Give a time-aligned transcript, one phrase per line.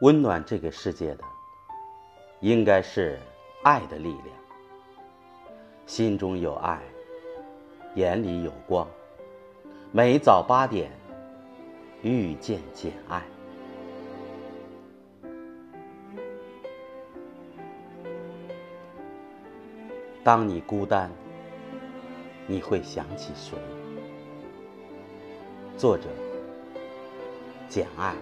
[0.00, 1.24] 温暖这个世界的，
[2.40, 3.18] 应该是
[3.62, 4.26] 爱的力量。
[5.84, 6.80] 心中有爱，
[7.96, 8.88] 眼里有光。
[9.92, 10.90] 每早八点，
[12.00, 13.22] 遇见简爱。
[20.24, 21.10] 当你孤单，
[22.46, 23.58] 你会想起谁？
[25.76, 26.08] 作者：
[27.68, 28.14] 简爱，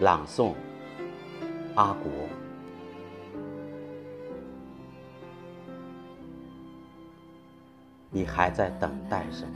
[0.00, 0.54] 朗诵：
[1.74, 2.10] 阿国。
[8.10, 9.54] 你还在等待什么？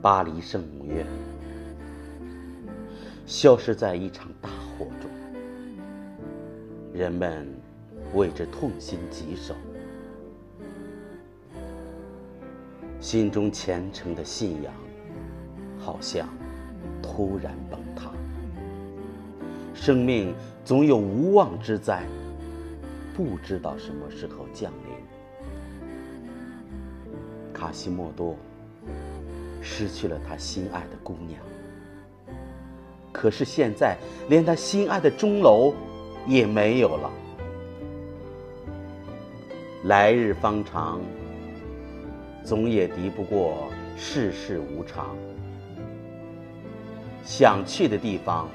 [0.00, 1.06] 巴黎圣母院
[3.26, 5.10] 消失在一场大火中，
[6.92, 7.46] 人们
[8.14, 9.54] 为之痛心疾首，
[13.00, 14.72] 心中虔诚的信仰
[15.84, 16.28] 好像
[17.02, 18.10] 突然崩塌。
[19.74, 20.32] 生命
[20.64, 22.04] 总有无妄之灾，
[23.16, 24.92] 不知道什么时候降临。
[27.52, 28.36] 卡西莫多。
[29.64, 31.40] 失去了他心爱的姑娘，
[33.12, 33.96] 可是现在
[34.28, 35.72] 连他心爱的钟楼
[36.26, 37.08] 也没有了。
[39.84, 41.00] 来日方长，
[42.44, 43.70] 总也敌不过
[44.04, 45.16] 世事无常。
[47.22, 48.48] 想去的地方，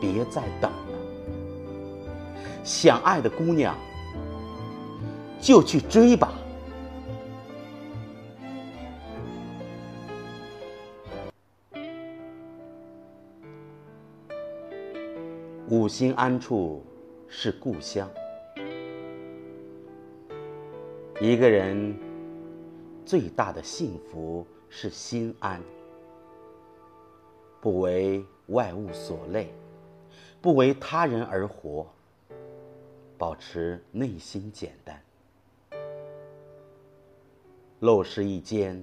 [0.00, 0.98] 别再等了。
[2.64, 3.72] 想爱的姑娘，
[5.40, 6.32] 就去追吧。
[15.68, 16.84] 五心安处
[17.28, 18.10] 是故乡。
[21.20, 21.94] 一个人
[23.10, 25.60] 最大的幸福是心安，
[27.60, 29.52] 不为外物所累，
[30.40, 31.84] 不为他人而活，
[33.18, 35.02] 保持内心简单。
[37.80, 38.80] 陋室一间，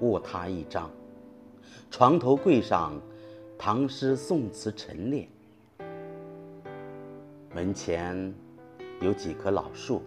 [0.00, 0.90] 卧榻一张，
[1.90, 2.98] 床头柜上
[3.58, 5.28] 唐诗宋词陈列。
[7.54, 8.34] 门前
[9.02, 10.02] 有几棵老树，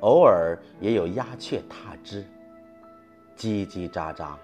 [0.00, 2.24] 偶尔也有鸦雀踏枝，
[3.36, 4.36] 叽叽喳喳。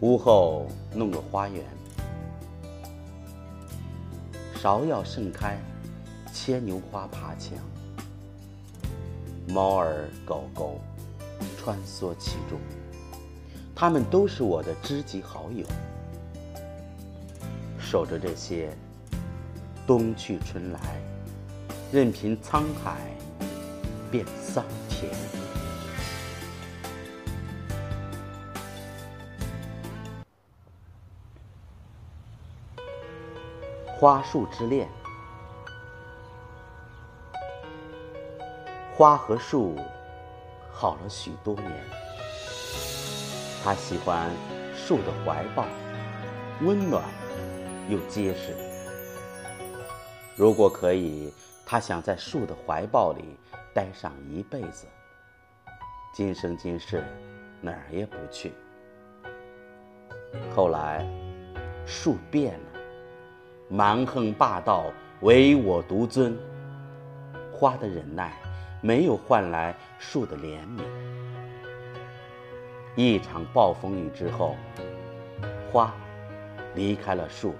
[0.00, 1.62] 屋后弄个花园，
[4.60, 5.58] 芍药盛开，
[6.32, 7.58] 牵牛花爬墙，
[9.46, 10.80] 猫儿狗狗
[11.58, 12.58] 穿梭其中，
[13.74, 15.66] 它们都是我的知己好友。
[17.78, 18.70] 守着这些，
[19.86, 20.80] 冬去春来，
[21.92, 22.96] 任凭沧海
[24.10, 25.10] 变桑田。
[33.96, 34.88] 花树之恋，
[38.94, 39.76] 花和树
[40.72, 41.70] 好了许多年，
[43.62, 44.30] 他喜欢
[44.74, 45.64] 树的怀抱，
[46.62, 47.02] 温暖。
[47.86, 48.56] 又结实。
[50.34, 51.30] 如果可以，
[51.66, 53.36] 他想在树的怀抱里
[53.72, 54.86] 待上一辈子，
[56.12, 57.02] 今生今世
[57.60, 58.52] 哪儿也不去。
[60.54, 61.06] 后来，
[61.86, 62.80] 树变了，
[63.68, 64.84] 蛮横霸道，
[65.20, 66.36] 唯我独尊。
[67.52, 68.32] 花的忍耐
[68.82, 70.82] 没有换来树的怜悯。
[72.96, 74.56] 一场暴风雨之后，
[75.72, 75.94] 花。
[76.74, 77.54] 离开了树，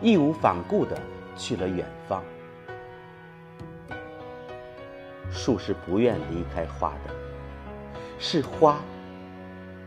[0.00, 0.96] 义无反顾的
[1.34, 2.22] 去了远方。
[5.32, 7.14] 树是不愿离开花的，
[8.18, 8.80] 是花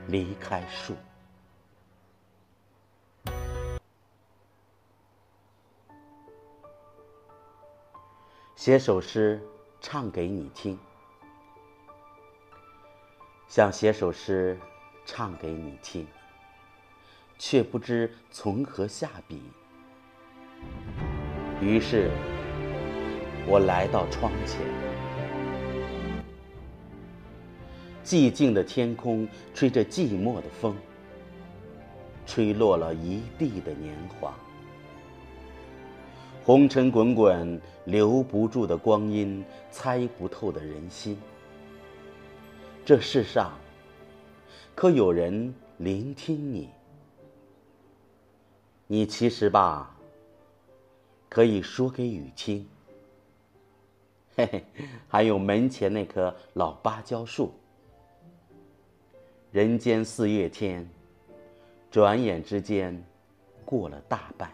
[0.08, 0.96] 离开树。
[8.56, 9.42] 写首诗
[9.82, 10.80] 唱给你听，
[13.48, 14.58] 想写首诗
[15.06, 16.08] 唱给你听。
[17.40, 19.42] 却不知从何下笔，
[21.60, 22.10] 于是，
[23.46, 24.93] 我来到窗前。
[28.04, 30.76] 寂静的天空吹着寂寞的风，
[32.26, 34.34] 吹落了一地的年华。
[36.44, 41.18] 红尘滚滚，留不住的光阴，猜不透的人心。
[42.84, 43.54] 这世上，
[44.76, 46.70] 可有人聆听你？
[48.88, 49.96] 你其实吧，
[51.30, 52.68] 可以说给雨听。
[54.36, 54.66] 嘿嘿，
[55.08, 57.54] 还有门前那棵老芭蕉树，
[59.54, 60.84] 人间四月天，
[61.92, 63.00] 转眼之间
[63.64, 64.52] 过了大半。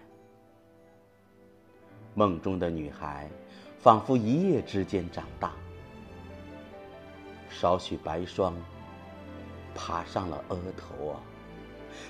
[2.13, 3.29] 梦中的女孩，
[3.79, 5.53] 仿佛一夜之间长大。
[7.49, 8.53] 少许白霜，
[9.73, 11.21] 爬上了额头啊！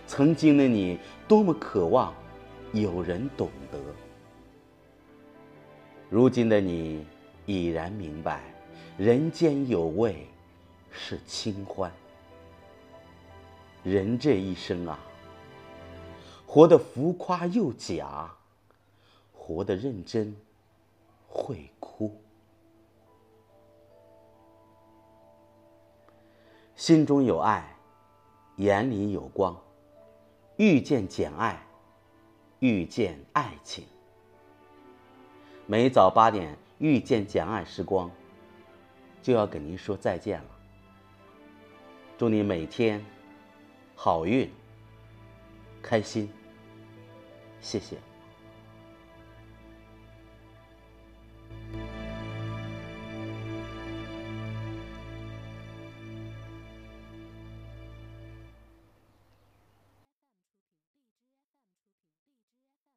[0.07, 0.97] 曾经的你，
[1.27, 2.11] 多么渴望
[2.73, 3.77] 有人懂得。
[6.09, 7.05] 如今的你，
[7.45, 8.41] 已然明白，
[8.97, 10.25] 人间有味
[10.89, 11.91] 是清欢。
[13.83, 14.99] 人这一生啊，
[16.45, 18.29] 活得浮夸又假，
[19.33, 20.35] 活得认真
[21.27, 22.19] 会哭。
[26.75, 27.75] 心中有爱，
[28.57, 29.55] 眼里有光。
[30.57, 31.65] 遇见简爱，
[32.59, 33.85] 遇见爱情。
[35.65, 38.11] 每早八点遇见简爱时光，
[39.21, 40.49] 就要跟您说再见了。
[42.17, 43.18] 祝你每天。
[44.01, 44.49] 好运，
[45.81, 46.29] 开心，
[47.59, 47.97] 谢谢。